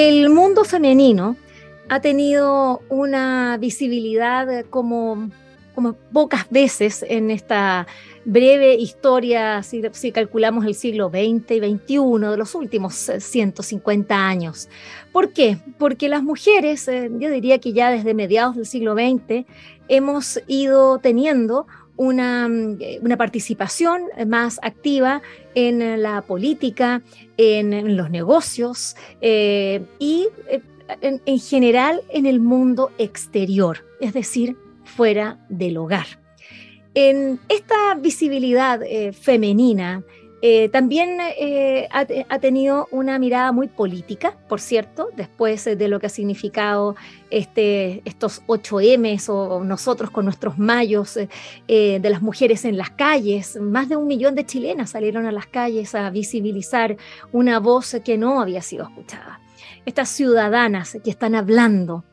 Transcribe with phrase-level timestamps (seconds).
[0.00, 1.34] El mundo femenino
[1.88, 5.28] ha tenido una visibilidad como,
[5.74, 7.88] como pocas veces en esta
[8.24, 14.68] breve historia, si, calculamos el siglo XX y XXI, de los últimos 150 años.
[15.10, 15.58] ¿Por qué?
[15.78, 19.46] Porque las mujeres, eh, yo diría que ya desde mediados del siglo XX,
[19.88, 21.66] hemos ido teniendo
[21.98, 22.48] una,
[23.02, 25.20] una, participación más activa
[25.54, 27.02] en la política,
[27.36, 30.62] en, los negocios eh, y eh,
[31.00, 36.06] en, general en el mundo exterior, es decir, fuera del hogar.
[36.94, 40.02] En esta visibilidad eh, femenina,
[40.40, 46.06] eh, también eh, ha, tenido una mirada muy política, por cierto, después de lo que
[46.06, 46.96] ha significado
[47.30, 51.18] este, estos 8M o nosotros con nuestros mayos
[51.66, 53.56] de las mujeres en las calles.
[53.60, 56.96] Más de un millón de chilenas salieron a las calles a visibilizar
[57.32, 59.40] una voz que no había sido escuchada.
[59.84, 62.04] Estas ciudadanas que están hablando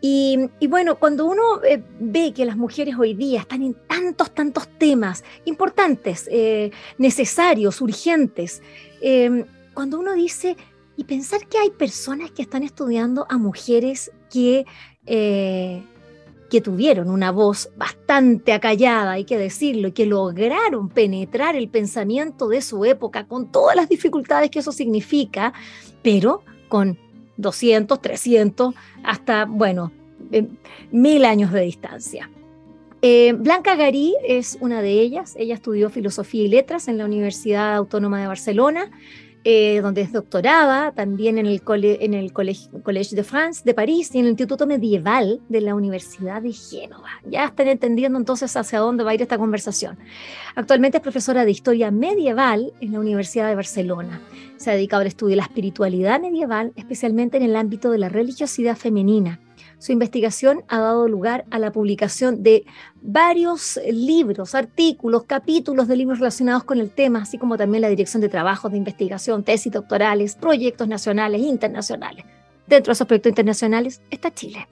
[0.00, 4.68] y, bueno, cuando uno eh, ve que las mujeres hoy día están en tantos, tantos
[4.78, 8.62] temas importantes, eh, necesarios, urgentes,
[9.00, 10.56] em, cuando uno dice,
[10.96, 14.66] y pensar que hay personas que están estudiando a mujeres que,
[15.06, 15.82] eh,
[16.48, 22.48] que tuvieron una voz bastante acallada, hay que decirlo, y que lograron penetrar el pensamiento
[22.48, 25.52] de su época con todas las dificultades que eso significa,
[26.02, 26.98] pero con
[27.38, 29.90] 200, 300, hasta, bueno,
[30.30, 30.46] eh,
[30.90, 32.30] mil años de distancia.
[33.00, 35.34] Eh, Blanca Garí es una de ellas.
[35.38, 38.90] Ella estudió filosofía y letras en la Universidad Autónoma de Barcelona,
[39.44, 44.18] eh, donde es doctorada, también en el, en el Collège de France de París y
[44.18, 47.08] en el Instituto Medieval de la Universidad de Génova.
[47.24, 49.98] Ya están entendiendo entonces hacia dónde va a ir esta conversación.
[50.54, 54.20] Actualmente es profesora de historia medieval en la Universidad de Barcelona.
[54.56, 58.08] Se ha dedicado al estudio de la espiritualidad medieval, especialmente en el ámbito de la
[58.08, 59.40] religiosidad femenina
[59.78, 62.64] su investigación ha dado lugar a la publicación de
[63.00, 68.20] varios libros, artículos, capítulos de libros relacionados con el tema, así como también la dirección
[68.20, 72.24] de trabajos de investigación, tesis doctorales, proyectos nacionales e internacionales.
[72.68, 74.68] Dentro de esos proyectos internacionales está Chile.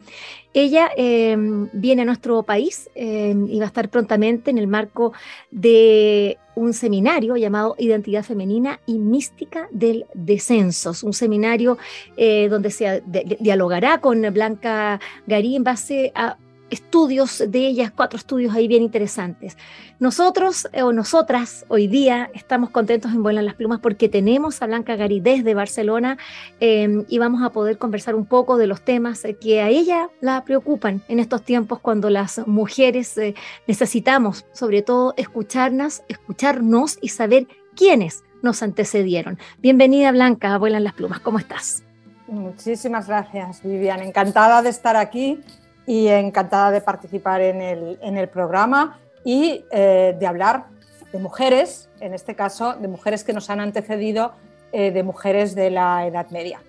[0.53, 5.15] Ella em, viene a nuestro país em, y va a estar prontamente en el marco
[5.51, 11.79] de un seminario llamado Identidad Femenina y Mística del Descenso, un seminario
[12.17, 13.03] eh, donde se
[13.41, 16.37] dialogará con Blanca Garí en base a
[16.71, 19.57] estudios de ellas, cuatro estudios ahí bien interesantes.
[19.99, 24.67] Nosotros eh, o nosotras hoy día estamos contentos en Vuelan las Plumas porque tenemos a
[24.67, 26.19] Blanca Gary desde Barcelona
[26.61, 30.45] em, y vamos a poder conversar un poco de los temas que a ella la
[30.45, 33.35] preocupan en estos tiempos cuando las mujeres eh,
[33.67, 39.39] necesitamos sobre todo escucharnos, escucharnos y saber quiénes nos antecedieron.
[39.59, 41.83] Bienvenida Blanca a Vuelan las Plumas, ¿cómo estás?
[42.29, 44.01] Muchísimas gracias, Vivian.
[44.01, 45.41] Encantada de estar aquí
[45.87, 50.67] y encantada de participar en el, programa y eh, de hablar
[51.13, 54.33] de mujeres, en este caso de mujeres que nos han antecedido,
[54.73, 56.61] eh, de mujeres de la Edad Media.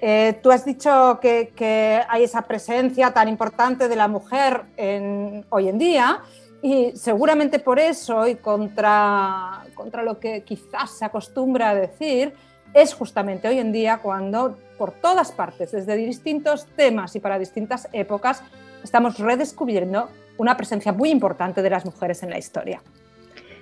[0.00, 4.62] Eh, tú has dicho que, hay esa presencia tan importante de la mujer
[5.50, 6.22] hoy en día
[6.60, 12.34] y seguramente por eso y contra, contra lo que quizás se acostumbra a decir,
[12.74, 17.88] es justamente hoy en día cuando por todas partes, desde distintos temas y para distintas
[17.92, 18.42] épocas,
[18.82, 22.82] estamos redescubriendo una presencia muy importante de las mujeres en la historia.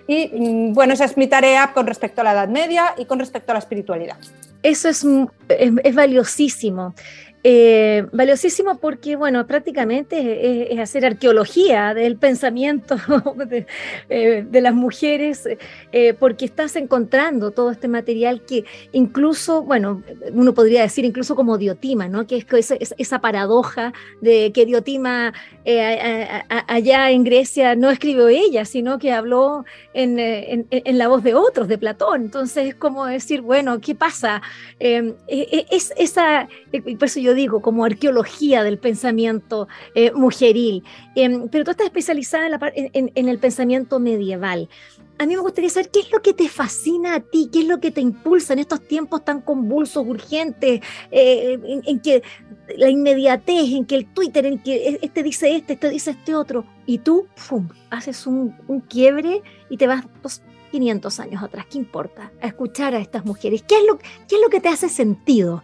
[0.07, 3.19] Y mm, bueno, esa es mi tarea con respecto a la Edad Media y con
[3.19, 4.17] respecto a la espiritualidad.
[4.63, 5.07] Eso es,
[5.49, 6.95] es valiosísimo.
[7.43, 12.97] Eh, valiosísimo porque, bueno, prácticamente es, hacer arqueología del pensamiento
[14.11, 15.49] eh, de, las mujeres,
[15.91, 20.03] eh, porque estás encontrando todo este material que incluso, bueno,
[20.33, 22.27] uno podría decir incluso como Diotima, ¿no?
[22.27, 25.33] Que es, esa paradoja de que Diotima
[26.67, 29.65] allá en Grecia no escribió ella, sino que habló
[29.95, 30.67] en,
[30.99, 32.23] la voz de otros, de Platón.
[32.23, 34.43] Entonces es como decir, bueno, ¿qué pasa?
[34.79, 36.49] es esa,
[36.99, 40.85] por eso yo digo, como arqueología del pensamiento eh, mujeril.
[41.15, 44.69] Em, pero tú estás especializada en, el pensamiento medieval.
[45.19, 47.67] a mí me gustaría saber qué es lo que te fascina a ti, qué es
[47.67, 50.81] lo que te impulsa en estos tiempos tan convulsos, urgentes,
[51.11, 52.23] eh, en, que
[52.77, 56.35] la inmediatez, en que el Twitter, en que e, este dice este, este dice este
[56.35, 58.55] otro, y tú, ¡pum!, haces un,
[58.89, 60.05] quiebre y te vas
[60.71, 62.33] 500 años atrás, ¿qué importa?
[62.41, 63.63] A escuchar a estas mujeres.
[63.63, 65.63] ¿Qué es lo, qué es lo que te hace sentido?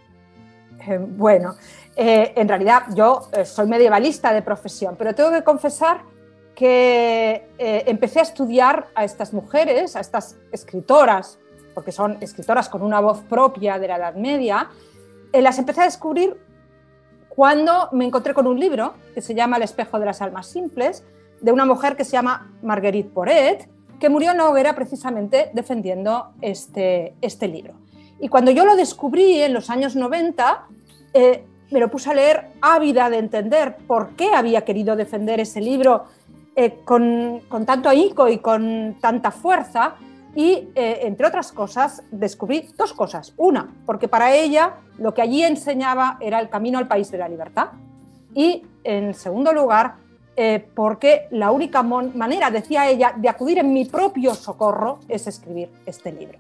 [0.87, 1.55] Eh, bueno,
[1.97, 6.03] eh, en realidad yo soy medievalista de profesión, pero tengo que confesar
[6.57, 11.39] que eh, empecé a estudiar a estas mujeres, a estas escritoras,
[11.75, 14.71] porque son escritoras con una voz propia de la Edad Media,
[15.33, 16.41] eh, las empecé a descubrir
[17.29, 21.05] cuando me encontré con un libro que se llama El espejo de las almas simples,
[21.43, 23.69] de una mujer que se llama Marguerite Poret,
[24.01, 27.75] que murió en la hoguera precisamente defendiendo este, este libro.
[28.19, 30.69] Y cuando yo lo descubrí en los años 90,
[31.17, 35.63] eh, me lo puse a leer ávida de entender por qué había querido defender ese
[35.63, 36.05] libro
[36.55, 39.95] eh, con, tanto ahínco y con tanta fuerza
[40.35, 43.33] y, eh, entre otras cosas, descubrí dos cosas.
[43.39, 47.29] Una, porque para ella lo que allí enseñaba era el camino al país de la
[47.29, 47.69] libertad.
[48.35, 49.95] Y, en segundo lugar,
[50.75, 56.13] porque la única manera, decía ella, de acudir en mi propio socorro es escribir este
[56.13, 56.39] libro.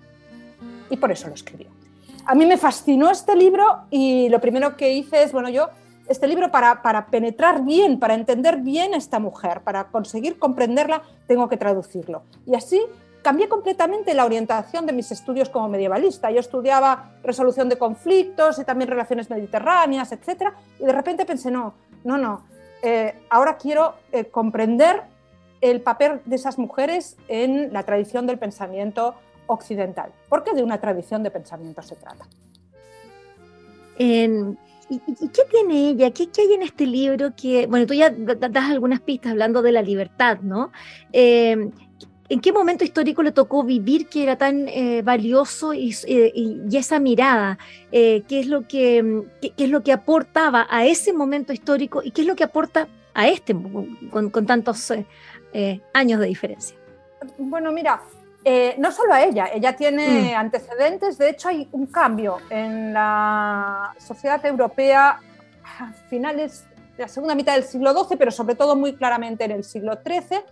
[0.90, 1.69] Y por eso lo escribió.
[2.26, 5.70] A mí me fascinó este libro y lo primero que hice es, bueno, yo
[6.08, 11.02] este libro para, para, penetrar bien, para entender bien a esta mujer, para conseguir comprenderla,
[11.28, 12.23] tengo que traducirlo.
[12.44, 12.81] Y así
[13.23, 16.31] cambié completamente la orientación de mis estudios como medievalista.
[16.31, 20.52] Yo estudiaba resolución de conflictos y también relaciones mediterráneas, etc.
[20.79, 21.75] Y de repente pensé, no,
[22.05, 22.44] no, no,
[22.82, 25.02] eh, ahora quiero eh, comprender
[25.61, 29.14] el papel de esas mujeres en la tradición del pensamiento
[29.46, 32.26] occidental, porque de una tradición de pensamiento se trata.
[33.98, 34.58] En,
[34.88, 36.10] ¿Y, qué tiene ella?
[36.12, 39.82] ¿Qué, hay en este libro que, bueno, tú ya das algunas pistas hablando de la
[39.82, 40.70] libertad, ¿no?
[41.12, 41.72] Em,
[42.28, 45.94] ¿En qué momento histórico le tocó vivir que era tan eh, valioso y,
[46.72, 47.58] esa mirada?
[47.93, 52.10] Eh, ¿qué, es lo que, qué, es lo que aportaba a ese momento histórico y
[52.10, 53.56] qué es lo que aporta a este
[54.10, 54.93] con, tantos
[55.52, 56.76] eh, años de diferencia?
[57.38, 58.02] Bueno, mira,
[58.48, 60.38] eh, no solo a ella, ella tiene mm.
[60.38, 65.19] antecedentes, de hecho hay un cambio en la sociedad europea
[65.64, 66.64] a finales
[66.96, 69.98] de la segunda mitad del siglo XII, pero sobre todo muy claramente en el siglo
[70.06, 70.44] XIII,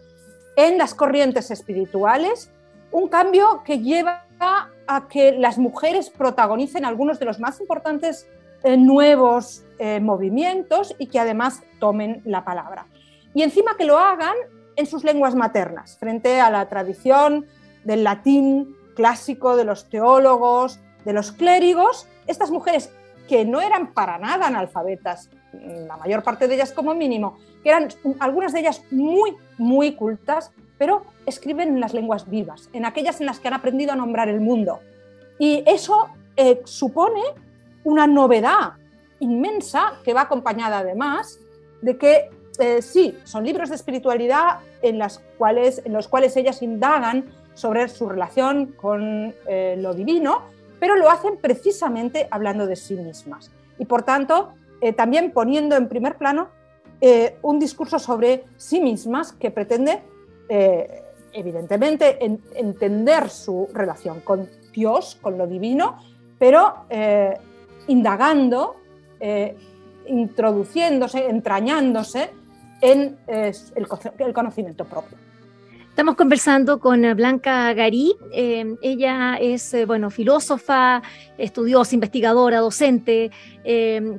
[0.56, 2.50] en las corrientes espirituales,
[2.90, 8.26] un cambio que lleva a que las mujeres protagonicen algunos de los más importantes
[8.64, 12.88] eh, nuevos eh, movimientos y que además tomen la palabra.
[13.34, 14.34] Y encima que lo hagan
[14.74, 17.46] en sus lenguas maternas, frente a la tradición
[17.84, 22.90] del latín clásico, de los teólogos, de los clérigos, estas mujeres
[23.28, 27.88] que no eran para nada analfabetas, la mayor parte de ellas como mínimo, que eran
[28.20, 33.26] algunas de ellas muy, muy cultas, pero escriben en las lenguas vivas, en aquellas en
[33.26, 34.80] las que han aprendido a nombrar el mundo.
[35.38, 37.22] Y eso eh, supone
[37.84, 38.74] una novedad
[39.20, 41.38] inmensa que va acompañada además
[41.80, 46.62] de que eh, sí, son libros de espiritualidad en, las cuales, en los cuales ellas
[46.62, 50.42] indagan sobre su relación con eh, lo divino,
[50.78, 53.50] pero lo hacen precisamente hablando de sí mismas.
[53.78, 56.48] Y por tanto, eh, también poniendo en primer plano
[57.00, 60.02] eh, un discurso sobre sí mismas que pretende,
[61.32, 62.18] evidentemente,
[62.54, 65.98] entender su relación con Dios, con lo divino,
[66.38, 66.84] pero
[67.88, 68.76] indagando,
[70.06, 72.30] introduciéndose, entrañándose
[72.80, 75.23] en el conocimiento propio.
[75.94, 78.16] Estamos conversando con eh, Blanca Garí.
[78.32, 81.00] Eh, ella es, eh, bueno, filósofa,
[81.38, 83.30] estudiosa, investigadora, docente,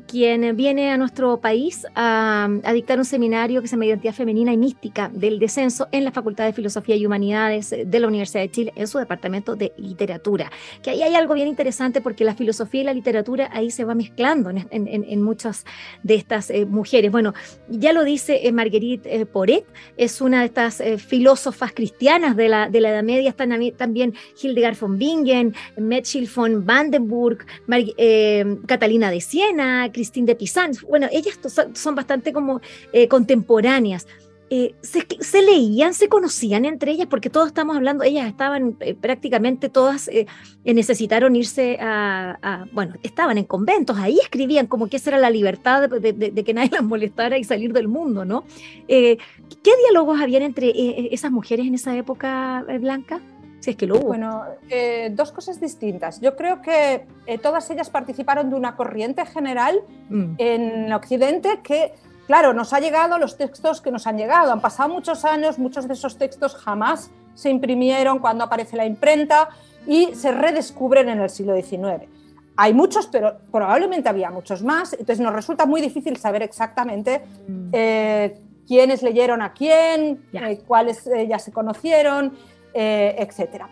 [0.07, 4.57] quien viene a nuestro país a, dictar un seminario que se llama Identidad Femenina y
[4.57, 8.73] Mística del Descenso en la Facultad de Filosofía y Humanidades de la Universidad de Chile,
[8.75, 10.51] en su departamento de literatura.
[10.81, 13.95] Que ahí hay algo bien interesante porque la filosofía y la literatura ahí se va
[13.95, 15.65] mezclando en, muchas
[16.03, 17.11] de estas mujeres.
[17.11, 17.33] Bueno,
[17.69, 19.65] ya lo dice Marguerite Poret,
[19.97, 24.77] es una de estas filósofas cristianas de la, de la Edad Media, están también Hildegard
[24.77, 27.45] von Bingen, Metzschel von Vandenburg,
[27.97, 30.71] eh, Catalina de Siena, Christine de Pizan.
[30.89, 31.37] Bueno, ellas
[31.73, 32.61] son bastante como
[32.93, 34.07] eh, contemporáneas.
[34.49, 40.07] Eh, se, leían, se conocían entre ellas, porque todos estamos hablando, ellas estaban prácticamente todas,
[40.63, 45.89] necesitaron irse a, bueno, estaban en conventos, ahí escribían como que esa era la libertad
[45.89, 48.45] de, que nadie las molestara y salir del mundo, ¿no?
[49.65, 53.19] ¿Qué diálogos habían entre eh, eh, esas mujeres en esa época, eh, Blanca?
[53.65, 54.09] Si es que lo hubo.
[54.09, 54.43] Bueno,
[55.11, 56.21] dos cosas distintas.
[56.21, 57.07] Yo creo que
[57.41, 60.35] todas ellas participaron de una corriente general mm.
[60.37, 61.95] en Occidente que,
[62.27, 64.51] claro, nos ha llegado los textos que nos han llegado.
[64.51, 69.49] Han pasado muchos años, muchos de esos textos jamás se imprimieron, cuándo aparece la imprenta
[69.87, 72.07] y se redescubren en el siglo XIX.
[72.57, 77.69] Hay muchos, pero probablemente había muchos más, entonces nos resulta muy difícil saber exactamente mm.
[77.73, 82.33] eh, quiénes leyeron a quién, eh, cuáles eh, ya se conocieron,
[82.75, 83.63] etc.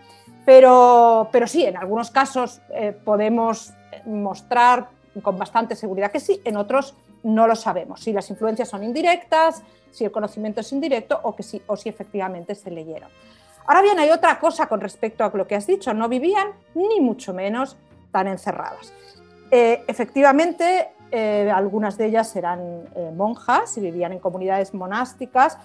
[0.45, 2.61] Pero, pero sí, en algunos casos
[3.03, 3.73] podemos
[4.05, 4.87] mostrar
[5.21, 9.63] con bastante seguridad que sí, en otros no lo sabemos, si las influencias son indirectas,
[9.91, 13.09] si el conocimiento es indirecto o, que sí, o si efectivamente se leyeron.
[13.65, 16.99] Ahora bien, hay otra cosa con respecto a lo que has dicho, no vivían ni
[16.99, 17.77] mucho menos
[18.11, 18.91] tan encerradas.
[19.51, 22.59] Eh, efectivamente, eh, algunas de ellas eran
[22.95, 25.57] eh, monjas y vivían en comunidades monásticas.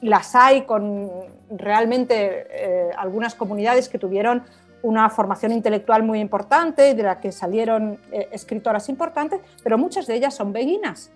[0.00, 1.10] Las hay con
[1.50, 4.44] realmente algunas comunidades que tuvieron
[4.82, 10.14] una formación intelectual muy importante de la que salieron eh, escritoras importantes, pero muchas de
[10.14, 11.10] ellas son beguinas.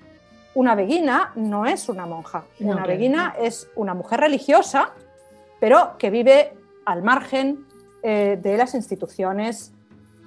[0.54, 4.90] Una beguina no es una monja, una beguina es una mujer religiosa,
[5.58, 6.52] pero que vive
[6.84, 7.66] al margen
[8.02, 9.72] eh, de las instituciones,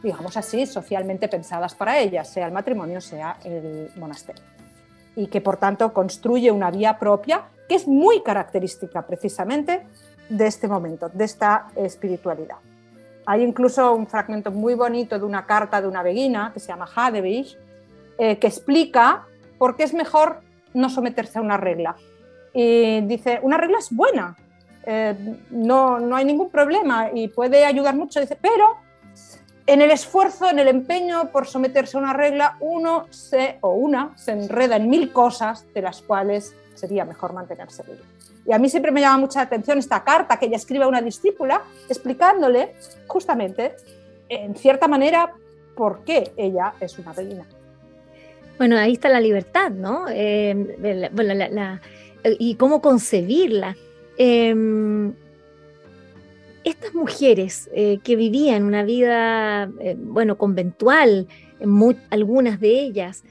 [0.03, 4.43] digamos así, socialmente pensadas para ella, sea el matrimonio, sea el monasterio.
[5.17, 9.85] Y que por tanto construye una vía propia que es muy característica precisamente
[10.29, 12.57] de este momento, de esta espiritualidad.
[13.25, 16.87] Hay incluso un fragmento muy bonito de una carta de una beguina que se llama
[16.95, 17.57] Hadevich,
[18.17, 19.25] eh, que explica
[19.57, 20.39] por qué es mejor
[20.73, 21.97] no someterse a una regla.
[22.53, 24.37] Y dice, una regla es buena,
[24.85, 25.13] eh,
[25.49, 28.77] no, no hay ningún problema y puede ayudar mucho, dice, pero
[29.67, 34.17] en el esfuerzo, en el empeño por someterse a una regla, uno se o una
[34.17, 38.03] se enreda en mil cosas de las cuales sería mejor mantenerse libre.
[38.45, 41.01] Y a mí siempre me llama mucha atención esta carta que ella escribe a una
[41.01, 42.75] discípula explicándole
[43.07, 43.75] justamente,
[44.29, 45.33] en cierta manera,
[45.75, 47.45] por qué ella es una reina.
[48.57, 50.05] Bueno, ahí está la libertad, ¿no?
[50.09, 50.55] Eh,
[52.39, 53.75] y cómo concebirla.
[54.17, 55.13] Em,
[56.67, 61.27] estas mujeres eh, que vivían una vida, eh, bueno, conventual,
[62.09, 63.23] algunas de ellas,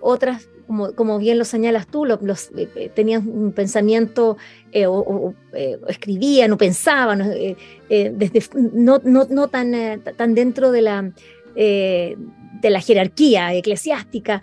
[0.00, 0.50] otras
[0.94, 2.16] como, bien lo señalas tú, eh,
[2.56, 4.36] eh, tenían un pensamiento
[4.70, 5.34] eh, o,
[5.88, 7.18] escribían o pensaban,
[7.88, 11.12] desde, no, no, tan, tan dentro de la,
[11.54, 14.42] de la jerarquía eclesiástica.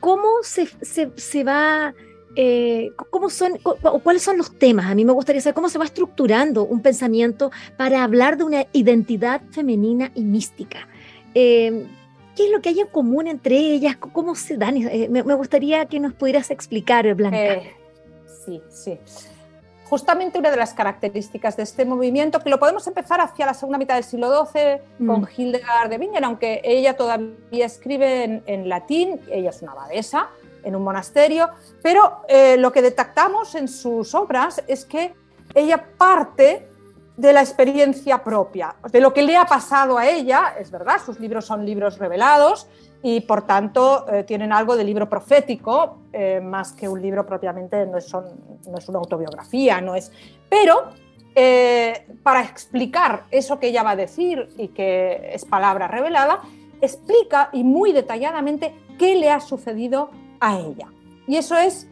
[0.00, 1.94] ¿Cómo se, se, va...
[3.10, 3.58] ¿cómo son,
[4.02, 4.86] ¿Cuáles son los temas?
[4.86, 8.66] A mí me gustaría saber cómo se va estructurando un pensamiento para hablar de una
[8.72, 10.88] identidad femenina y mística.
[12.36, 13.96] ¿Qué es lo que hay en común entre ellas?
[13.96, 14.76] ¿Cómo se dan?
[14.76, 17.36] Eh, me, gustaría que nos pudieras explicar, Blanca.
[17.36, 17.74] Eh,
[18.44, 18.98] sí, sí.
[19.84, 23.76] Justamente una de las características de este movimiento, que lo podemos empezar hacia la segunda
[23.76, 25.28] mitad del siglo XII con mm.
[25.36, 30.30] Hildegard de Bingen, aunque ella todavía escribe en, latín, ella es una abadesa
[30.62, 31.48] en un monasterio,
[31.82, 35.14] pero eh, lo que detectamos en sus obras es que
[35.54, 36.68] ella parte
[37.16, 41.20] de la experiencia propia, de lo que le ha pasado a ella, es verdad, sus
[41.20, 42.66] libros son libros revelados
[43.02, 47.84] y por tanto eh, tienen algo de libro profético, eh, más que un libro propiamente,
[47.86, 50.10] no es, no es una autobiografía, no es...
[50.48, 50.90] Pero
[52.22, 56.42] para explicar eso que ella va a decir y que es palabra revelada,
[56.82, 60.10] explica y muy detalladamente qué le ha sucedido
[60.42, 60.88] a ella.
[61.26, 61.86] Y eso es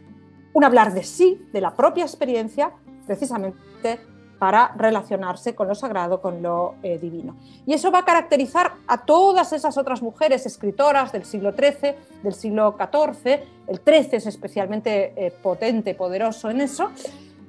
[0.53, 2.73] un hablar de sí, de la propia experiencia,
[3.07, 3.99] precisamente
[4.37, 7.37] para relacionarse con lo sagrado, con lo eh, divino.
[7.65, 11.93] Y eso va a caracterizar a todas esas otras mujeres escritoras del siglo XIII,
[12.23, 16.89] del siglo XIV, el XIII es especialmente eh, potente, poderoso en eso,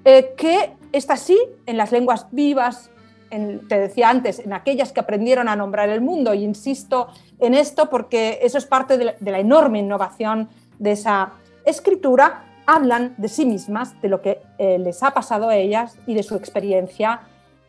[0.04, 2.90] eh, que está así en las lenguas vivas,
[3.30, 7.88] te decía antes, en aquellas que aprendieron a nombrar el mundo, y insisto en esto
[7.88, 10.50] porque eso es parte de la enorme innovación
[10.82, 11.34] de esa
[11.64, 16.14] escritura, hablan de sí mismas, de lo que eh, les ha pasado a ellas y
[16.14, 17.20] de su experiencia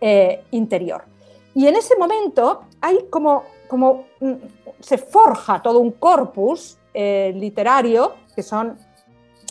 [0.02, 1.06] eh, interior.
[1.54, 4.34] Y en ese momento hay como, como mm,
[4.80, 8.78] se forja todo un corpus eh, literario, que son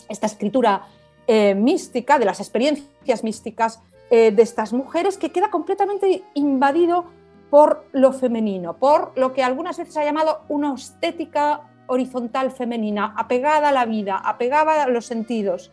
[0.09, 0.87] esta escritura
[1.55, 3.79] mística, de las experiencias místicas
[4.09, 7.05] de estas mujeres, que queda completamente invadido
[7.49, 13.69] por lo femenino, por lo que algunas veces ha llamado una estética horizontal femenina, apegada
[13.69, 15.71] a la vida, apegada a los sentidos,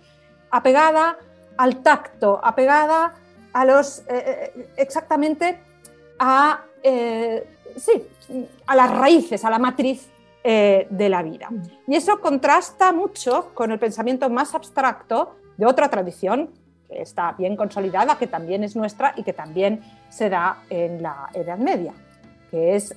[0.50, 1.16] apegada
[1.56, 3.14] al tacto, apegada
[3.52, 5.58] a los eh, eh, exactamente
[6.18, 8.06] a eh, sí,
[8.66, 10.08] a las raíces, a la matriz
[10.42, 11.50] de la vida.
[11.86, 16.48] Y eso contrasta mucho con el pensamiento más abstracto de otra tradición
[16.88, 21.28] que está bien consolidada, que también es nuestra y que también se da en la
[21.34, 21.92] Edad Media,
[22.50, 22.96] que es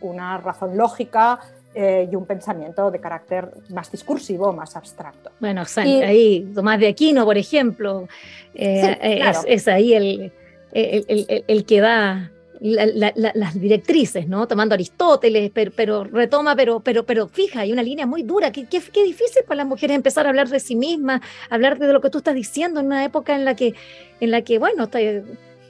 [0.00, 1.38] una razón lógica
[1.72, 5.30] eh, y un pensamiento de carácter más discursivo, más abstracto.
[5.38, 8.08] Bueno, ahí Tomás de Aquino, por ejemplo,
[8.54, 10.32] eh, es, ahí el,
[10.72, 14.48] el, que da las directrices, ¿no?
[14.48, 18.50] Tomando Aristóteles, pero, retoma, pero, pero, pero fija, hay una línea muy dura.
[18.50, 22.00] Qué, qué, difícil para las mujeres empezar a hablar de sí mismas, hablar de lo
[22.00, 23.74] que tú estás diciendo en una época en la que,
[24.18, 24.98] en la que bueno, está,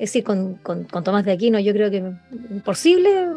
[0.00, 2.04] es decir, con, con, Tomás de Aquino yo creo que es
[2.50, 3.34] imposible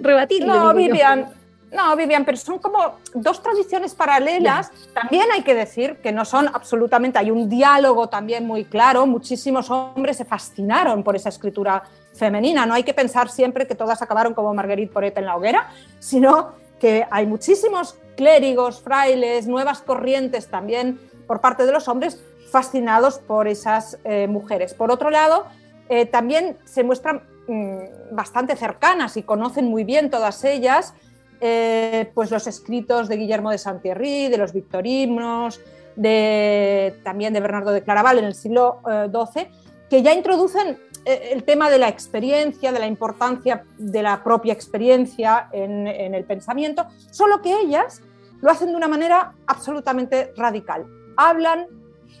[0.00, 0.54] rebatirlo.
[0.54, 1.28] No, Vivian,
[1.70, 4.72] no, Vivian, pero son como dos tradiciones paralelas.
[4.94, 9.06] También hay que decir que no son absolutamente, hay un diálogo también muy claro.
[9.06, 11.82] Muchísimos hombres se fascinaron por esa escritura
[12.14, 12.64] femenina.
[12.64, 15.68] No hay que pensar siempre que todas acabaron como Marguerite Porete en la hoguera,
[15.98, 22.18] sino que hay muchísimos clérigos, frailes, nuevas corrientes también por parte de los hombres
[22.50, 24.74] fascinados por esas eh, mujeres.
[24.74, 25.46] Por otro lado,
[25.88, 30.94] eh, también se muestran mm, bastante cercanas y conocen muy bien todas ellas
[31.40, 35.60] eh, pues los escritos de Guillermo de Santierri, de los victorinos,
[35.94, 39.46] de, también de Bernardo de Claraval en el siglo XII,
[39.88, 45.48] que ya introducen el tema de la experiencia, de la importancia de la propia experiencia
[45.52, 48.02] en, el pensamiento, solo que ellas
[48.40, 50.86] lo hacen de una manera absolutamente radical.
[51.16, 51.66] Hablan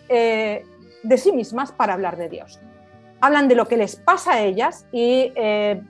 [0.08, 2.60] de sí mismas para hablar de Dios.
[3.20, 5.32] Hablan de lo que les pasa a ellas y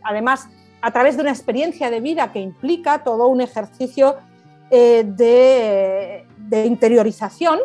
[0.02, 0.48] además
[0.80, 4.16] a través de una experiencia de vida que implica todo un ejercicio
[4.70, 6.26] eh, de,
[6.66, 7.58] interiorización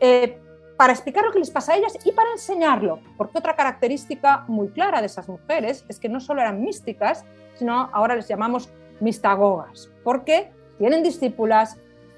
[0.00, 0.38] eh,
[0.76, 3.00] para explicar lo que les pasa a ellas y para enseñarlo.
[3.16, 7.90] Porque otra característica muy clara de esas mujeres es que no solo eran místicas, sino
[7.92, 8.70] ahora les llamamos
[9.00, 11.76] mistagogas, porque tienen discípulas,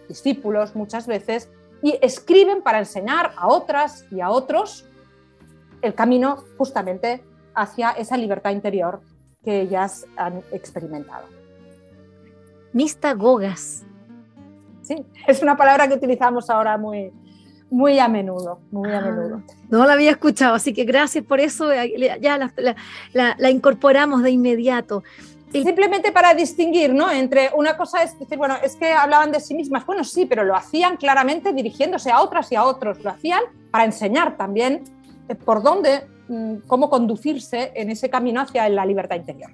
[0.08, 1.50] discípulos muchas veces,
[1.82, 4.86] y escriben para enseñar a otras y a otros
[5.82, 9.00] el camino justamente hacia esa libertad interior
[9.42, 11.26] que ellas han experimentado.
[12.72, 13.84] Mistagogas.
[14.82, 14.96] Sí,
[15.26, 17.12] es una palabra que utilizamos ahora muy,
[17.70, 19.42] muy a menudo, muy a ah, menudo.
[19.68, 21.70] No la había escuchado, así que gracias por eso,
[22.20, 22.50] ya
[23.12, 25.02] la, incorporamos de inmediato.
[25.50, 27.10] Simplemente para distinguir, ¿no?
[27.10, 30.44] Entre una cosa es decir, bueno, es que hablaban de sí mismas, bueno, sí, pero
[30.44, 34.84] lo hacían claramente dirigiéndose a otras y a otros, lo hacían para enseñar también
[35.28, 39.50] eh, por dónde Mm, cómo conducirse en ese camino hacia la libertad interior.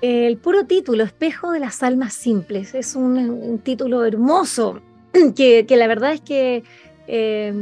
[0.00, 4.80] El puro título, Espejo de las Almas Simples, es un, título hermoso
[5.36, 6.62] que, la verdad es que
[7.06, 7.52] eh,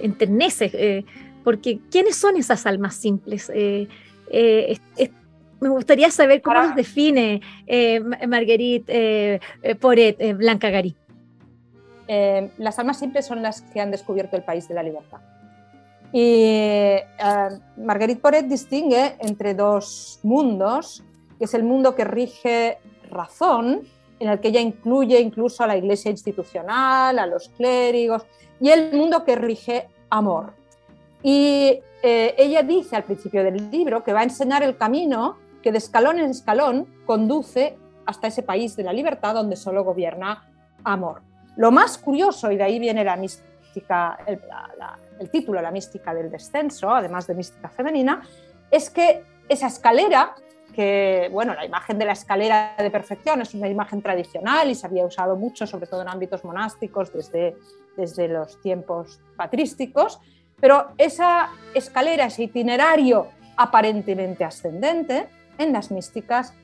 [0.00, 1.04] enternece, eh,
[1.44, 3.50] porque ¿quiénes son esas almas simples?
[3.54, 3.88] Eh,
[5.60, 7.40] me gustaría saber cómo los define
[8.26, 9.40] Marguerite
[9.80, 10.94] Poret, Blanca Garí.
[12.58, 15.20] las almas simples son las que han descubierto el país de la libertad.
[16.12, 17.04] Y eh,
[17.76, 21.02] Marguerite Porret distingue entre dos mundos,
[21.38, 22.78] que es el mundo que rige
[23.10, 23.82] razón,
[24.18, 28.22] en el que ella incluye incluso a la iglesia institucional, a los clérigos,
[28.60, 30.54] y el mundo que rige amor.
[31.22, 35.36] Y eh, ella dice al principio del libro que va a enseñar el camino
[35.66, 40.48] que de escalón en escalón conduce hasta ese país de la libertad donde solo gobierna
[40.84, 41.22] amor.
[41.56, 44.16] Lo más curioso, y de ahí viene la mística,
[45.18, 48.22] el título, La mística del descenso, además de mística femenina,
[48.70, 50.36] es que esa escalera,
[50.72, 54.86] que, bueno, la imagen de la escalera de perfección es una imagen tradicional y se
[54.86, 57.56] había usado mucho, sobre todo en ámbitos monásticos, desde,
[57.96, 60.20] desde los tiempos patrísticos,
[60.60, 63.26] pero esa escalera, ese itinerario
[63.56, 66.54] aparentemente ascendente, en las místicas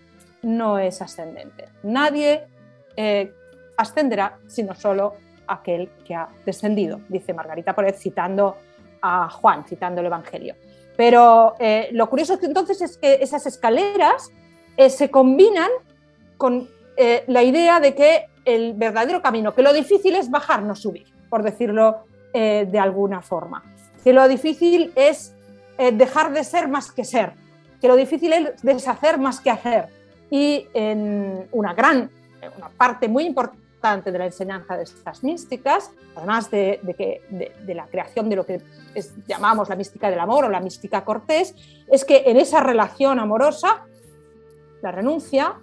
[0.42, 1.68] no es ascendente.
[1.83, 2.44] Nadie
[2.96, 3.33] eh,
[3.76, 5.14] ascenderá sino solo
[5.46, 8.57] aquel que ha descendido, dice Margarita Pérez citando
[9.00, 10.55] a Juan, citando el Evangelio.
[10.96, 14.31] Pero eh, lo curioso entonces es que esas escaleras
[14.76, 15.70] eh, se combinan
[16.37, 16.68] con
[17.26, 21.42] la idea de que el verdadero camino, que lo difícil es bajar, no subir, por
[21.42, 23.64] decirlo de alguna forma.
[24.05, 25.35] Que lo difícil es
[25.78, 27.33] dejar de ser más que ser,
[27.83, 29.88] que lo difícil es deshacer más que hacer.
[30.31, 32.11] Y en una gran,
[32.57, 37.87] una parte muy importante, de la enseñanza de estas místicas, además de, que, de, la
[37.87, 38.61] creación de lo que
[39.27, 41.53] llamamos la mística del amor o la mística cortés,
[41.90, 43.85] es que en esa relación amorosa,
[44.83, 45.55] la renuncia,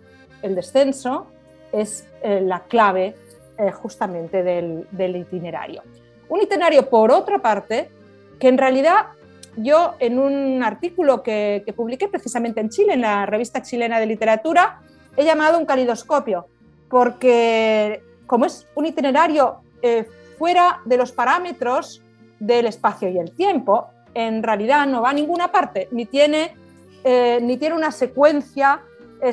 [0.42, 1.28] el descenso,
[1.72, 3.16] es eh, la clave
[3.58, 5.82] eh, justamente del, itinerario.
[6.28, 7.90] Un itinerario, por otra parte,
[8.38, 9.08] que en realidad
[9.56, 14.82] yo en un artículo que, publiqué precisamente en Chile, en la revista chilena de literatura,
[15.18, 16.48] he llamado un calidoscopio,
[16.90, 20.06] porque como es un itinerario eh,
[20.38, 22.02] fuera de los parámetros
[22.40, 26.56] del espacio y el tiempo, en realidad no va a ninguna parte, ni tiene,
[27.04, 28.82] eh, ni tiene una secuencia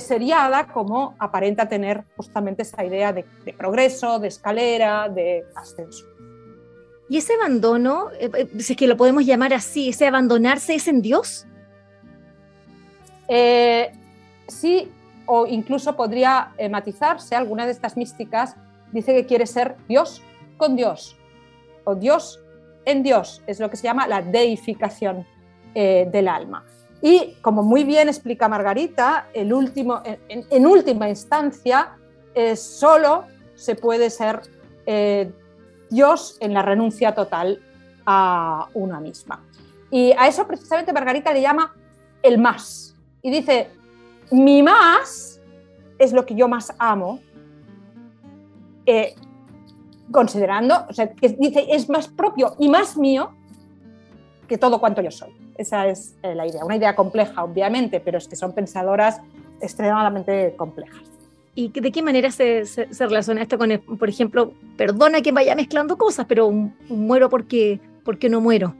[0.00, 3.24] seriada como aparenta tener justamente esa idea de,
[3.56, 6.04] progreso, de escalera, de ascenso.
[7.08, 10.88] ¿Y ese abandono, eh, eh, si es que lo podemos llamar así, ese abandonarse es
[10.88, 11.46] en Dios?
[13.28, 13.92] Eh,
[14.48, 14.90] sí,
[15.26, 18.54] o incluso podría matizarse, alguna de estas místicas
[18.92, 20.22] dice que quiere ser Dios
[20.56, 21.16] con Dios,
[21.84, 22.40] o Dios
[22.84, 25.26] en Dios, es lo que se llama la deificación
[25.74, 26.64] del alma.
[27.02, 31.98] Y como muy bien explica Margarita, el último, en, última instancia,
[32.54, 33.24] solo
[33.56, 34.40] se puede ser
[35.90, 37.60] Dios en la renuncia total
[38.04, 39.42] a una misma.
[39.90, 41.74] Y a eso precisamente Margarita le llama
[42.22, 42.96] el más.
[43.22, 43.70] Y dice,
[44.30, 45.40] mi más
[45.98, 47.20] es lo que yo más amo,
[48.84, 49.14] eh,
[50.10, 53.32] considerando, o sea, que dice, es más propio y más mío
[54.46, 55.34] que todo cuanto yo soy.
[55.56, 56.64] Esa es eh, la idea.
[56.64, 59.20] Una idea compleja, obviamente, pero es que son pensadoras
[59.60, 61.15] extremadamente complejas.
[61.58, 62.64] ¿Y de qué manera se,
[62.98, 68.42] relaciona esto con, por ejemplo, perdona que vaya mezclando cosas, pero muero porque, porque no
[68.42, 68.74] muero?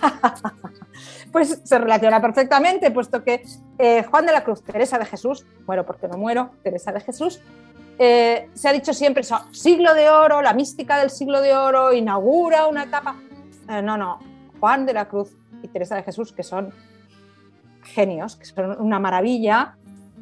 [1.32, 3.42] pues se relaciona perfectamente, puesto que
[3.78, 7.38] eh, Juan de la Cruz, Teresa de Jesús, muero porque no muero, Teresa de Jesús,
[7.98, 11.92] eh, se ha dicho siempre eso, siglo de oro, la mística del siglo de oro
[11.92, 13.16] inaugura una etapa.
[13.68, 14.20] no, no,
[14.58, 16.72] Juan de la Cruz y Teresa de Jesús, que son
[17.82, 19.76] genios, que son una maravilla,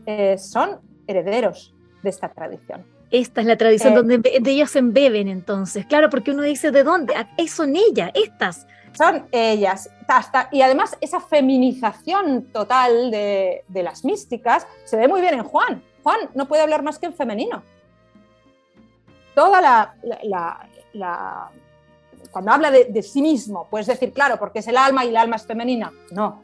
[0.06, 2.86] eh, son herederos de esta tradición.
[3.10, 6.70] Esta es la tradición eh, donde de ellas se embeben entonces, claro, porque uno dice,
[6.70, 7.14] ¿de dónde?
[7.16, 8.66] Ah, son ellas, estas.
[8.92, 9.90] Son ellas.
[10.06, 15.82] Hasta, y además esa feminización total de, las místicas se ve muy bien en Juan.
[16.02, 17.62] Juan no puede hablar más que en femenino.
[19.34, 19.94] Toda la
[22.30, 25.36] cuando habla de, sí mismo, puedes decir, claro, porque es el alma y el alma
[25.36, 25.92] es femenina.
[26.10, 26.42] No,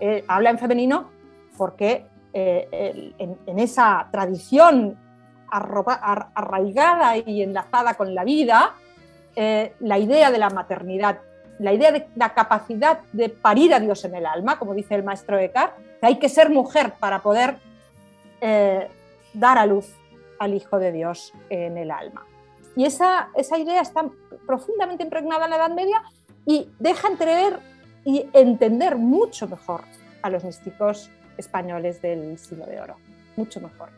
[0.00, 1.10] eh, habla en femenino
[1.56, 2.06] porque
[2.38, 4.94] eh, en, esa tradición
[5.50, 8.74] arraigada y enlazada con la vida,
[9.34, 11.20] eh, la idea de la maternidad,
[11.58, 15.02] la idea de la capacidad de parir a Dios en el alma, como dice el
[15.02, 17.56] maestro Eckhart, que hay que ser mujer para poder
[19.32, 19.94] dar a luz
[20.38, 22.26] al Hijo de Dios en el alma.
[22.76, 24.04] Y esa, esa idea está
[24.46, 26.02] profundamente impregnada en la Edad Media
[26.44, 27.60] y deja entrever
[28.04, 29.84] y entender mucho mejor
[30.20, 32.96] a los místicos españoles del siglo de oro,
[33.36, 33.90] mucho mejor.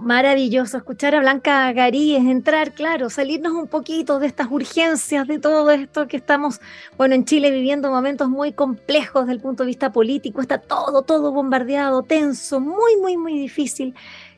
[0.00, 5.38] Maravilloso escuchar a Blanca Garí, es entrar, claro, salirnos un poquito de estas urgencias, de
[5.38, 6.60] todo esto que estamos,
[6.96, 11.02] bueno, en Chile viviendo momentos muy complejos desde el punto de vista político, está todo,
[11.02, 13.94] todo bombardeado, tenso, muy, muy, muy difícil.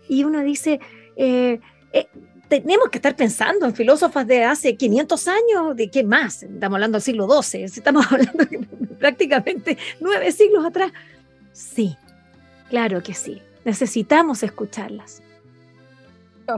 [0.08, 0.78] Y uno dice,
[1.16, 1.58] eh,
[1.92, 2.06] eh,
[2.48, 6.42] tenemos que estar pensando en filósofas de hace 500 años, ¿de qué más?
[6.42, 8.44] Estamos hablando del siglo XII, estamos hablando
[8.98, 10.92] prácticamente nueve siglos atrás.
[11.52, 11.96] Sí,
[12.68, 15.22] claro que sí, necesitamos escucharlas.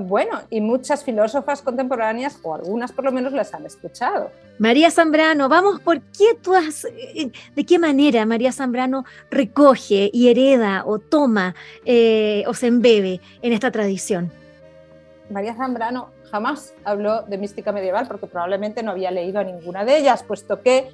[0.00, 4.30] Bueno, y muchas filósofas contemporáneas, o algunas por lo menos, las han escuchado.
[4.58, 10.28] María Zambrano, vamos, ¿por qué tú has, eh, de qué manera María Zambrano recoge y
[10.28, 11.54] hereda o toma
[11.86, 14.30] eh, o se embebe en esta tradición?
[15.30, 19.98] María Zambrano jamás habló de mística medieval porque probablemente no había leído a ninguna de
[19.98, 20.90] ellas, puesto que,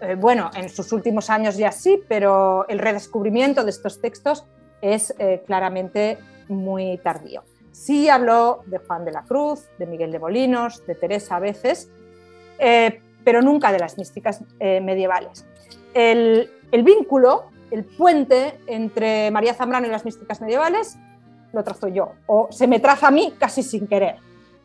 [0.00, 4.44] eh, bueno, en sus últimos años ya sí, pero el redescubrimiento de estos textos
[4.80, 7.42] es eh, claramente muy tardío.
[7.72, 11.90] Sí habló de Juan de la Cruz, de Miguel de Molinos, de Teresa a veces,
[12.58, 15.44] eh, pero nunca de las místicas medievales.
[15.92, 20.96] El, vínculo, el puente entre María Zambrano y las místicas medievales
[21.52, 24.16] lo trazo yo, o se me traza a mí casi sin querer.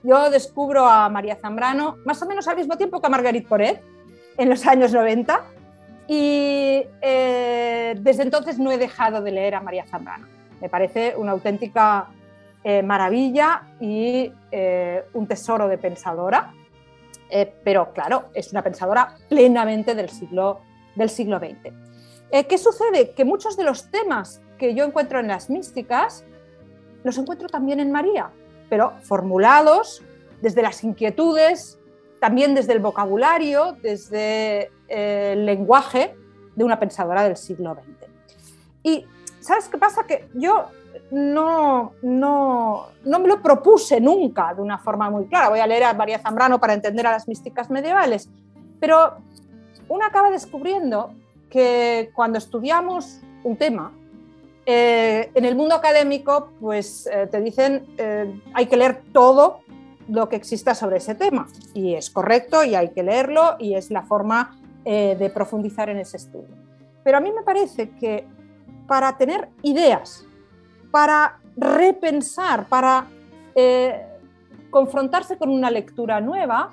[0.03, 3.81] Yo descubro a María Zambrano más o menos al mismo tiempo que a Marguerite Poret,
[4.37, 5.43] en los años 90,
[6.07, 10.27] y eh, desde entonces no he dejado de leer a María Zambrano.
[10.61, 12.07] Me parece una auténtica
[12.63, 16.53] eh, maravilla y eh, un tesoro de pensadora,
[17.63, 20.61] pero claro, es una pensadora plenamente del siglo,
[20.93, 21.73] del siglo XX.
[22.47, 23.09] ¿Qué sucede?
[23.15, 26.23] Que muchos de los temas que yo encuentro en las místicas
[27.03, 28.29] los encuentro también en María,
[28.69, 30.03] pero formulados
[30.41, 31.79] desde las inquietudes,
[32.23, 36.15] también desde el vocabulario, desde eh, el lenguaje
[36.55, 38.09] de una pensadora del siglo XX.
[38.81, 39.05] Y
[39.41, 40.07] ¿sabes qué pasa?
[40.07, 40.67] Que yo
[41.11, 45.49] no, no, no, me lo propuse nunca de una forma muy clara.
[45.49, 48.29] Voy a leer a María Zambrano para entender a las místicas medievales,
[48.79, 49.17] pero
[49.89, 51.11] uno acaba descubriendo
[51.49, 53.91] que cuando estudiamos un tema,
[54.65, 57.85] eh, en el mundo académico, pues eh, te dicen
[58.53, 59.59] hay que leer todo
[60.07, 61.47] lo que exista sobre ese tema.
[61.73, 66.17] Y es correcto y hay que leerlo y es la forma de profundizar en ese
[66.17, 66.55] estudio.
[67.05, 68.27] Pero a mí me parece que
[68.85, 70.25] para tener ideas
[70.93, 73.07] para repensar, para
[73.55, 73.99] eh,
[74.69, 76.69] confrontarse con una lectura nueva,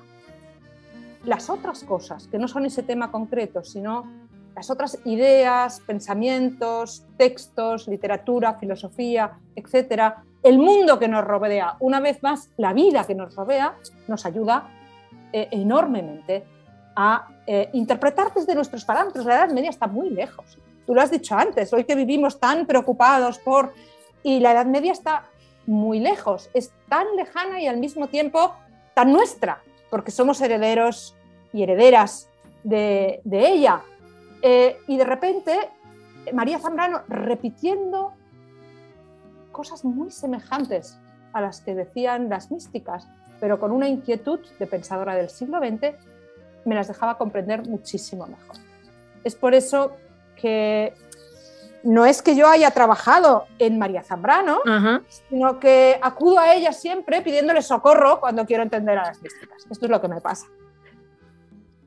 [1.25, 4.05] las otras cosas, que no son ese tema concreto, sino
[4.55, 12.23] las otras ideas, pensamientos, textos, literatura, filosofía, etcétera, el mundo que nos rodea, una vez
[12.23, 13.75] más, la vida que nos rodea,
[14.09, 14.69] nos ayuda
[15.33, 16.45] eh, enormemente
[16.97, 19.25] a eh, interpretar desde nuestros parámetros.
[19.27, 20.59] La Edad Media está muy lejos.
[20.87, 23.73] Tú lo has dicho antes, hoy que vivimos tan preocupados por...
[24.23, 25.25] Y la Edad Media está
[25.67, 28.55] muy lejos, es tan lejana y al mismo tiempo
[28.93, 31.15] tan nuestra, porque somos herederos
[31.53, 32.29] y herederas
[32.65, 33.83] de, ella.
[34.43, 35.71] Eh, y de repente,
[36.33, 38.13] María Zambrano repitiendo
[39.61, 40.99] cosas muy semejantes
[41.35, 43.07] a las que decían las místicas,
[43.41, 45.95] pero con una inquietud de pensadora del siglo XX,
[46.65, 48.57] me las dejaba comprender muchísimo mejor.
[49.23, 49.93] Es por eso
[50.35, 50.95] que
[51.83, 54.61] no es que yo haya trabajado en María Zambrano,
[55.29, 59.67] sino que acudo a ella siempre pidiéndole socorro cuando quiero entender a las místicas.
[59.71, 60.47] Esto es lo que me pasa.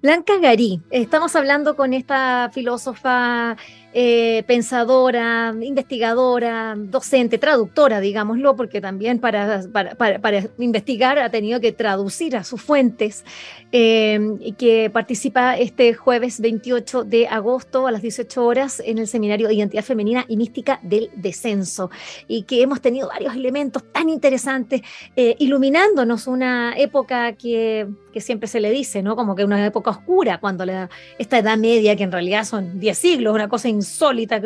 [0.04, 3.58] Blanca Garí, estamos hablando con esta filósofa
[3.96, 12.36] eh, pensadora, investigadora, docente, traductora, digámoslo, porque también para, para, investigar ha tenido que traducir
[12.36, 13.24] a sus fuentes,
[13.72, 19.08] eh, y que participa este jueves 28 de agosto a las 18 horas en el
[19.08, 21.92] seminario de Identidad Femenina y Mística del Descenso,
[22.28, 24.82] y que hemos tenido varios elementos tan interesantes,
[25.16, 29.16] eh, iluminándonos una época que, que, siempre se le dice, ¿no?
[29.16, 32.98] Como que una época oscura, cuando la, esta Edad Media, que en realidad son 10
[32.98, 34.42] siglos, una cosa insólita,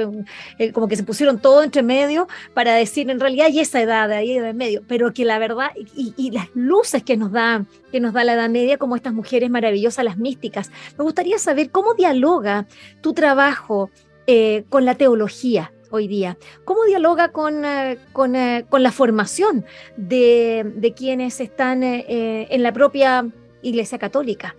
[0.57, 4.11] eh, como que se pusieron todo entre medio para decir en realidad y esa edad,
[4.11, 8.11] ahí en medio, pero que la verdad y, las luces que nos da que nos
[8.13, 10.71] da la Edad Media, como estas mujeres maravillosas, las místicas.
[10.97, 12.67] Me gustaría saber cómo dialoga
[13.01, 13.89] tu trabajo
[14.27, 16.37] eh, con la teología hoy día.
[16.65, 23.25] ¿Cómo dialoga con, eh, con, la formación de, de quienes están en la propia
[23.61, 24.53] Iglesia Católica,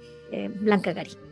[0.61, 1.29] Blanca Gari?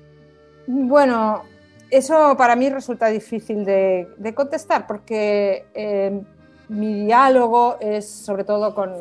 [0.66, 1.44] Bueno,
[1.90, 6.20] eso para mí resulta difícil de, contestar porque eh,
[6.68, 8.92] mi diálogo es sobre todo con,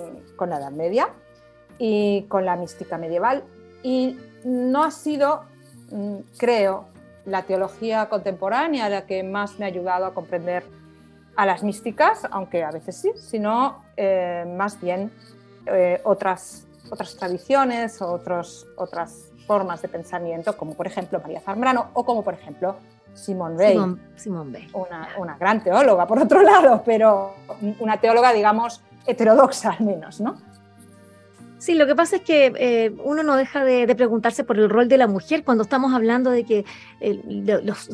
[0.49, 1.09] la Edad Media
[1.77, 3.43] y con la mística medieval
[3.81, 5.43] y no ha sido,
[5.91, 6.85] mm, creo,
[7.25, 10.63] la teología contemporánea la que más me ha ayudado a comprender
[11.35, 15.11] a las místicas, aunque a veces sí, sino eh, más bien
[15.65, 22.05] eh, otras, otras tradiciones, otros, otras formas de pensamiento, como por ejemplo María Zambrano o
[22.05, 22.75] como por ejemplo
[23.13, 23.97] Simone Weil.
[24.15, 27.33] Simone, Una, una, gran teóloga, por otro lado, pero
[27.79, 30.35] una teóloga, digamos, heterodoxa al menos, ¿no?
[31.57, 34.89] Sí, lo que pasa es que eh, uno no deja de, preguntarse por el rol
[34.89, 36.65] de la mujer cuando estamos hablando de que
[36.99, 37.21] eh,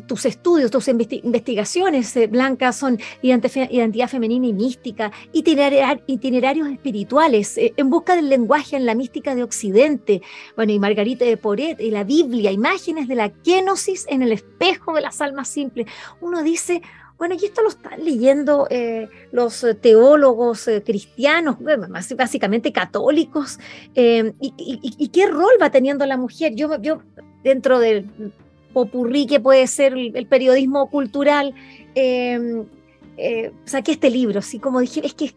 [0.07, 8.15] tus estudios, tus investigaciones eh, blancas son identidad femenina y mística, itinerarios espirituales, en busca
[8.15, 10.23] del lenguaje en la mística de Occidente.
[10.55, 14.95] Bueno, y Margarita de Poret y la Biblia, imágenes de la kénosis en el espejo
[14.95, 15.87] de las almas simples.
[16.19, 16.81] Uno dice,
[17.21, 21.57] bueno, y esto lo están leyendo eh, los eh, teólogos eh, cristianos,
[22.17, 23.59] básicamente católicos.
[23.93, 26.55] y, qué rol va teniendo la mujer?
[26.55, 27.03] Yo, yo
[27.43, 28.07] dentro del
[28.73, 31.53] popurrí que puede ser el, periodismo cultural,
[33.65, 35.31] saqué este libro, así como dije, es que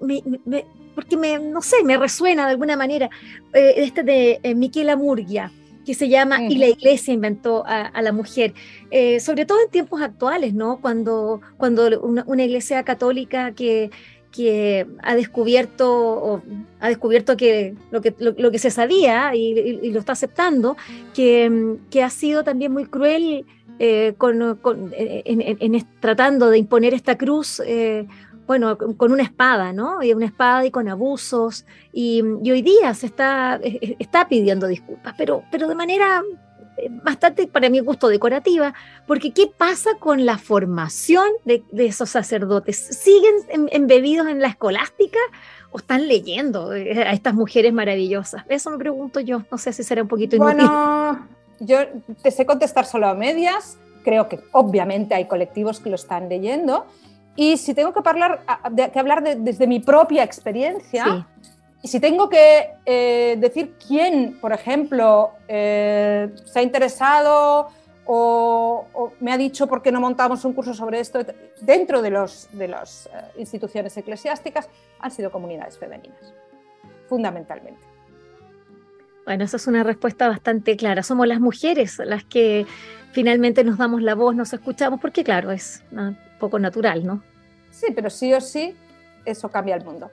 [0.94, 3.11] porque me, no sé, me resuena de alguna manera,
[3.53, 5.53] este de Miquela Murgia
[5.85, 8.55] que se llama Y la iglesia inventó a, la mujer,
[8.90, 10.81] eh, sobre todo en tiempos actuales, ¿no?
[10.81, 13.90] Cuando, cuando una, iglesia católica que,
[14.33, 16.42] que ha descubierto,
[16.81, 20.77] ha descubierto que lo que, lo, que se sabía y, lo está aceptando,
[21.14, 23.47] que, que, ha sido también muy cruel
[23.79, 28.07] eh, con, con, en, tratando de imponer esta cruz eh,
[28.47, 30.03] bueno, con una espada, ¿no?
[30.03, 31.65] Y una espada y con abusos.
[31.93, 36.23] Y, hoy día se está, e, e, está pidiendo disculpas, pero, pero de manera
[36.77, 38.75] eh, bastante, para mi gusto, decorativa,
[39.07, 42.77] porque ¿qué pasa con la formación de, esos sacerdotes?
[42.77, 43.35] ¿Siguen
[43.71, 45.19] embebidos en la escolástica
[45.71, 48.45] o están leyendo eh, a estas mujeres maravillosas?
[48.49, 50.57] Eso me pregunto yo, no sé si será un poquito inútil.
[50.57, 51.29] Bueno,
[51.61, 51.79] yo
[52.23, 56.87] te sé contestar solo a medias, creo que obviamente hay colectivos que lo están leyendo,
[57.37, 58.44] y si tengo que hablar,
[58.92, 61.27] que hablar desde mi propia experiencia,
[61.85, 67.68] y si tengo que eh, decir quién, por ejemplo, eh, se ha interesado
[68.07, 71.20] o, me ha dicho por qué no montamos un curso sobre esto
[71.61, 74.68] dentro de, los, de las eh, instituciones eclesiásticas,
[74.99, 76.33] han sido comunidades femeninas,
[77.09, 77.81] fundamentalmente.
[79.27, 81.03] Bueno, esa es una respuesta bastante clara.
[81.03, 82.66] Somos las mujeres las que
[83.12, 85.83] finalmente nos damos la voz, nos escuchamos, porque claro, es
[86.38, 87.23] poco natural, ¿no?
[87.70, 88.77] Sí, pero sí o sí
[89.25, 90.11] eso cambia el mundo.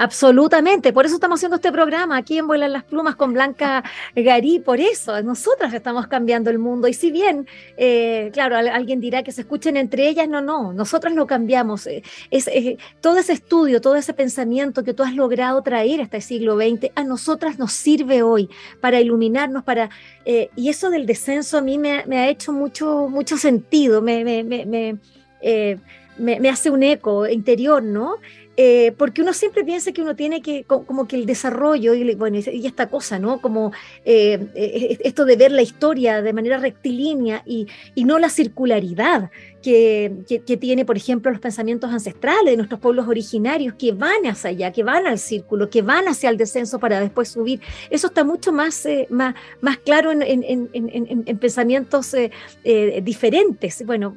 [0.00, 3.82] Absolutamente, por eso estamos haciendo este programa aquí en Vuelan las Plumas con Blanca
[4.14, 6.86] Garí, por eso, nosotras estamos cambiando el mundo.
[6.86, 11.14] Y si bien, eh, claro, alguien dirá que se escuchen entre ellas, no, no, nosotras
[11.14, 11.88] lo cambiamos.
[11.88, 16.18] Eh, es, eh, todo ese estudio, todo ese pensamiento que tú has logrado traer hasta
[16.18, 18.48] el siglo XX, a nosotras nos sirve hoy
[18.80, 19.90] para iluminarnos, para...
[20.24, 24.96] y eso del descenso a mí me, ha hecho mucho, mucho sentido, me, me, me,
[25.42, 28.16] me hace un eco interior, ¿no?
[28.60, 32.38] Eh, porque uno siempre piensa que uno tiene que, como que el desarrollo y, bueno,
[32.38, 33.40] y esta cosa, ¿no?
[33.40, 33.70] Como
[34.04, 39.30] eh, eh, esto de ver la historia de manera rectilínea y, y no la circularidad
[39.62, 44.72] que, tiene, por ejemplo, los pensamientos ancestrales de nuestros pueblos originarios, que van hacia allá,
[44.72, 47.60] que van al círculo, que van hacia el descenso para después subir.
[47.90, 52.30] Eso está mucho más, eh, más, más claro en, en, pensamientos eh,
[52.64, 53.84] eh, diferentes.
[53.84, 54.16] Bueno,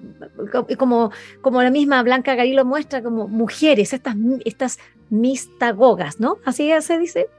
[0.77, 4.15] como, como la misma Blanca Garí lo muestra, como mujeres, estas,
[4.45, 6.37] estas mistagogas, ¿no?
[6.45, 7.29] Así se dice.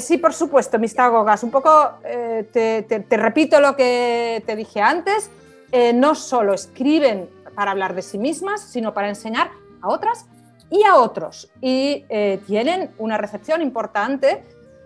[0.00, 1.42] Sí, por supuesto, mistagogas.
[1.42, 5.30] Un poco te, te repito lo que te dije antes
[5.74, 10.26] eh, no solo escriben para hablar de sí mismas, sino para enseñar a otras
[10.70, 11.50] y a otros.
[11.62, 14.44] Y eh, tienen una recepción importante.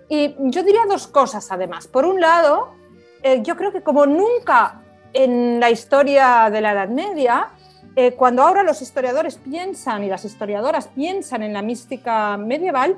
[0.08, 1.88] Y yo diría dos cosas además.
[1.88, 2.68] Por un lado,
[3.24, 4.80] eh, yo creo que como nunca
[5.12, 7.48] en la historia de la Edad Media,
[8.16, 12.96] cuando ahora los historiadores piensan y las historiadoras piensan en la mística medieval,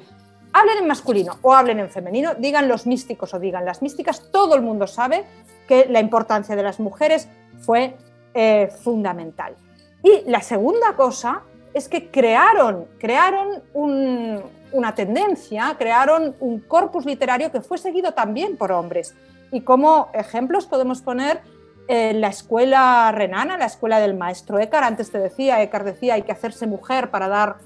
[0.53, 4.55] hablen en masculino o hablen en femenino, digan los místicos o digan las místicas, todo
[4.55, 5.25] el mundo sabe
[5.69, 7.29] que la importancia de las mujeres
[7.61, 7.97] fue
[8.35, 9.55] eh, fundamental.
[10.03, 11.43] Y la segunda cosa
[11.75, 18.73] es que crearon, crearon una tendencia, crearon un corpus literario que fue seguido también por
[18.73, 19.15] hombres.
[19.51, 21.41] Y como ejemplos podemos poner
[21.89, 24.85] eh, la escuela renana, la escuela del maestro Eckhart.
[24.87, 27.57] Antes te decía, Eckhart decía, hay que hacerse mujer para dar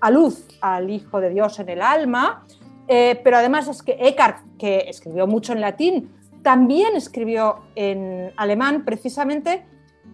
[0.00, 2.44] a luz al Hijo de Dios en el alma.
[2.88, 8.84] Eh, pero además es que Eckhart, que escribió mucho en latín, también escribió en alemán
[8.84, 9.64] precisamente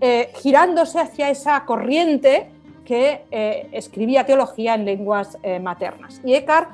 [0.00, 2.50] eh, girándose hacia esa corriente
[2.84, 6.20] que eh, escribía teología en lenguas eh, maternas.
[6.24, 6.70] Y Eckhart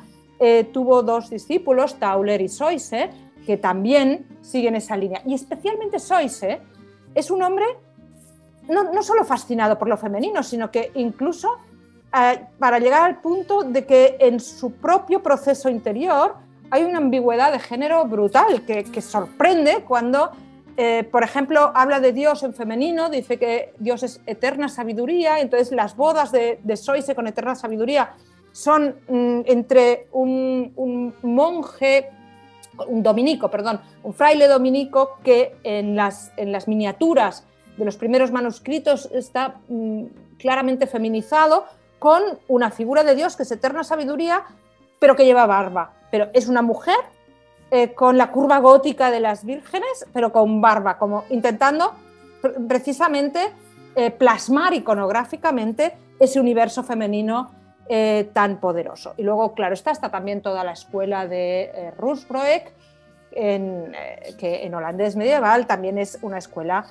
[0.72, 3.10] tuvo dos discípulos, Tauler y Soise,
[3.44, 5.20] que también siguen esa línea.
[5.26, 6.62] Y especialmente Soise
[7.14, 7.64] es un hombre
[8.68, 11.58] no, no solo fascinado por lo femenino, sino que incluso
[12.58, 16.34] para llegar al punto de que en su propio proceso interior
[16.70, 20.30] hay una ambigüedad de género brutal que, sorprende cuando,
[20.76, 25.72] eh, por ejemplo, habla de Dios en femenino, dice que Dios es eterna sabiduría, entonces
[25.72, 28.14] las bodas de, de Soise con eterna sabiduría
[28.52, 32.10] son mm, entre un, monje,
[32.86, 37.44] un dominico, perdón, un fraile dominico que en las, en las miniaturas
[37.76, 40.04] de los primeros manuscritos está mm,
[40.38, 41.64] claramente feminizado
[41.98, 44.44] con una figura de Dios que es eterna sabiduría,
[44.98, 45.92] pero que lleva barba.
[46.10, 46.96] Pero es una mujer
[47.70, 51.92] eh, con la curva gótica de las vírgenes, pero con barba, como intentando
[52.66, 53.52] precisamente
[53.94, 57.50] eh, plasmar iconográficamente ese universo femenino
[57.90, 59.14] eh, tan poderoso.
[59.18, 62.72] Y luego, claro, está, está también toda la escuela de Rusbroek,
[63.32, 63.92] en,
[64.38, 66.86] que en holandés medieval también es una escuela,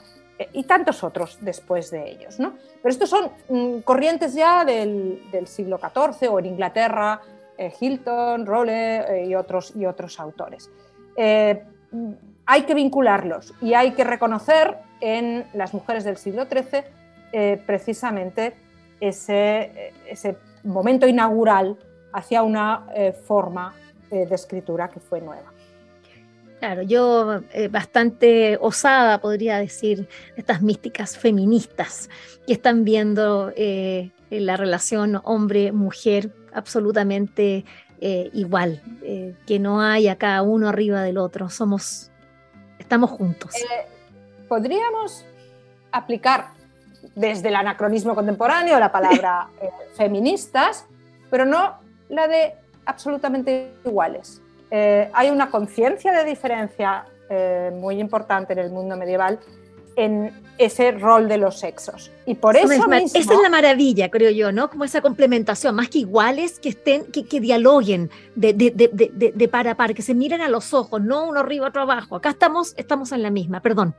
[0.54, 2.40] y tantos otros después de ellos.
[2.40, 2.54] ¿no?
[2.82, 7.22] Pero estos son mm, corrientes ya del, siglo XIV o en Inglaterra
[7.58, 10.70] eh, Hilton, Rolle eh, y, otros, y otros autores.
[11.16, 11.64] Eh,
[12.46, 18.56] hay que vincularlos y hay que reconocer en las mujeres del siglo XIII precisamente
[19.00, 21.78] ese, ese, momento inaugural
[22.14, 22.86] hacia una
[23.26, 23.76] forma
[24.10, 25.54] de escritura que fue nueva.
[26.60, 32.10] Claro, yo bastante osada podría decir estas místicas feministas
[32.46, 33.54] que están viendo
[34.30, 37.64] la relación hombre-mujer absolutamente
[38.02, 42.12] eh, igual, eh, que no haya cada uno arriba del otro, somos,
[42.78, 43.54] estamos juntos.
[43.56, 43.88] Eh,
[44.48, 45.26] Podríamos
[45.92, 46.52] aplicar
[47.16, 49.48] desde el anacronismo contemporáneo la palabra
[49.98, 50.86] feministas,
[51.30, 51.76] pero no
[52.10, 52.54] la de
[52.86, 54.42] absolutamente iguales.
[54.72, 57.06] hay una conciencia de diferencia
[57.74, 59.40] muy importante en el mundo medieval
[60.00, 62.12] en ese rol de los sexos.
[62.26, 64.70] Y por eso mismo, Esa es la maravilla, creo yo, ¿no?
[64.70, 69.48] Como esa complementación, más que iguales, que estén, que, que dialoguen de, de, de, de,
[69.48, 72.16] par a par, que se miren a los ojos, no uno arriba, otro abajo.
[72.16, 73.96] Acá estamos, estamos en la misma, perdón.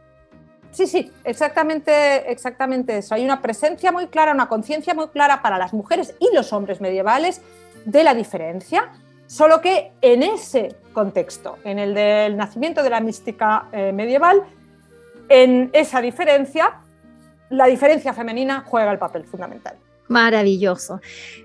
[0.73, 3.15] Sí, sí, exactamente, exactamente eso.
[3.15, 6.81] Hay una presencia muy clara, una conciencia muy clara para las mujeres y los hombres
[6.81, 7.43] medievales
[7.85, 8.93] de la diferencia,
[9.27, 14.43] solo que en ese contexto, en el del nacimiento de la mística eh, medieval,
[15.29, 16.75] en esa diferencia,
[17.49, 19.77] la diferencia femenina juega el papel fundamental.
[20.11, 21.01] Maravilloso.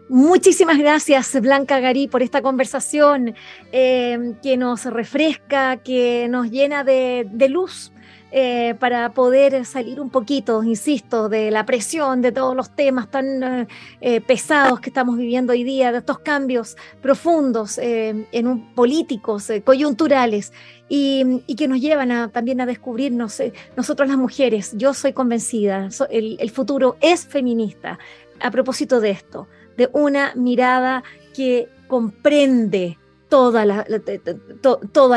[0.09, 3.35] Muchísimas gracias, Blanca Garí, por esta conversación
[3.71, 7.91] eh, que nos refresca, que nos llena de, luz
[8.37, 13.65] eh, para poder salir un poquito, insisto, de la presión de todos los temas tan
[14.01, 20.51] eh, pesados que estamos viviendo hoy día, de estos cambios profundos en políticos, coyunturales.
[20.89, 23.41] Y, que nos llevan también a descubrirnos
[23.77, 24.73] nosotros las mujeres.
[24.75, 27.99] Yo soy convencida, el futuro es feminista
[28.41, 32.97] a propósito de esto, de una mirada que comprende
[33.29, 33.65] todas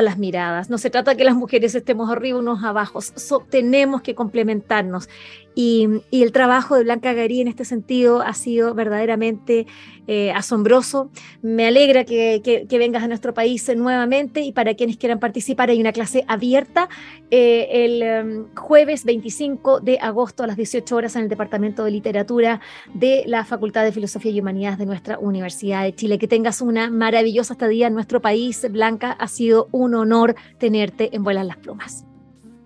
[0.02, 0.70] las miradas.
[0.70, 3.00] No se trata que las mujeres estemos arriba unos abajo,
[3.48, 5.08] tenemos que complementarnos.
[5.60, 9.66] Y, el trabajo de Blanca Garí en este sentido ha sido verdaderamente
[10.06, 11.10] eh, asombroso.
[11.42, 15.90] Me alegra que, vengas a nuestro país nuevamente y para quienes quieran participar hay una
[15.90, 16.88] clase abierta
[17.32, 21.90] eh, el em, jueves 25 de agosto a las 18 horas en el Departamento de
[21.90, 22.60] Literatura
[22.94, 26.18] de la Facultad de Filosofía y Humanidades de nuestra Universidad de Chile.
[26.20, 29.10] Que tengas una maravillosa estadía en nuestro país, Blanca.
[29.10, 32.06] Ha sido un honor tenerte en Vuelan las Plumas.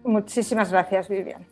[0.04, 1.51] Muchísimas gracias, Vivian.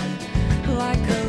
[0.81, 1.20] Like a